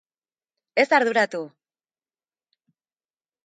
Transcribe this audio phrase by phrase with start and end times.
[0.83, 1.43] Ez arduratu!